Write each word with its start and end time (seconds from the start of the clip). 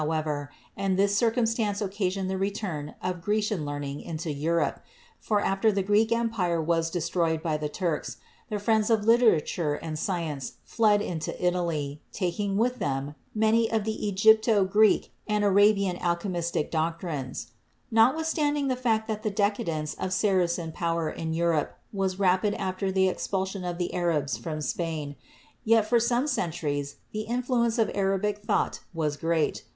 ever, 0.01 0.49
and 0.75 0.97
this 0.97 1.15
circumstance 1.15 1.79
occasioned 1.79 2.27
the 2.27 2.35
return 2.39 2.95
of 3.03 3.21
Gre 3.21 3.37
cian 3.37 3.63
learning 3.65 4.01
into 4.01 4.31
Europe; 4.33 4.79
for 5.19 5.39
after 5.41 5.71
the 5.71 5.83
Greek 5.83 6.11
empire 6.11 6.59
was 6.59 6.89
destroyed 6.89 7.43
by 7.43 7.55
the 7.55 7.69
Turks, 7.69 8.17
the 8.49 8.57
friends 8.57 8.89
of 8.89 9.05
literature 9.05 9.75
and 9.75 9.93
sci 9.99 10.21
ence 10.23 10.53
fled 10.65 11.03
into 11.03 11.39
Italy, 11.39 12.01
taking 12.11 12.57
with 12.57 12.79
them 12.79 13.13
many 13.35 13.71
of 13.71 13.83
the 13.83 14.07
Egypto 14.09 14.65
Greek 14.65 15.11
and 15.27 15.43
Arabian 15.43 15.97
alchemistic 15.97 16.71
doctrines. 16.71 17.51
THE 17.91 17.99
EARLY 17.99 18.05
ALCHEMISTS 18.13 18.33
33 18.33 18.49
Notwithstanding 18.55 18.67
the 18.69 18.81
fact 18.81 19.07
that 19.07 19.21
the 19.21 19.29
decadence 19.29 19.93
of 19.93 20.11
Saracen 20.11 20.71
power 20.71 21.11
in 21.11 21.35
Europe 21.35 21.77
was 21.93 22.17
rapid 22.17 22.55
after 22.55 22.91
the 22.91 23.07
expulsion 23.07 23.63
of 23.63 23.77
the 23.77 23.93
Arabs 23.93 24.35
from 24.35 24.61
Spain, 24.61 25.15
yet 25.63 25.85
for 25.85 25.99
some 25.99 26.25
centuries 26.25 26.95
the 27.11 27.21
influence 27.21 27.77
of 27.77 27.91
Arabic 27.93 28.39
thought 28.39 28.79
was 28.95 29.15
great. 29.15 29.63